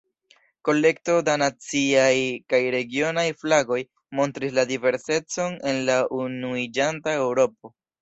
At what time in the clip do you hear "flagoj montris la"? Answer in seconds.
3.43-4.67